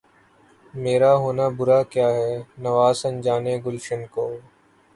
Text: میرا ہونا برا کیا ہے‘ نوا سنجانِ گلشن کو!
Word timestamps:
میرا 0.73 1.11
ہونا 1.21 1.45
برا 1.57 1.79
کیا 1.91 2.07
ہے‘ 2.17 2.31
نوا 2.63 2.87
سنجانِ 3.01 3.45
گلشن 3.65 4.01
کو! 4.13 4.25